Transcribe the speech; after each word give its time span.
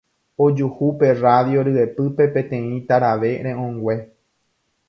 Ojuhu 0.43 0.87
pe 1.01 1.09
radio 1.23 1.59
ryepýpe 1.69 2.23
peteĩ 2.39 2.75
tarave 2.89 3.31
re'õngue. 3.49 3.95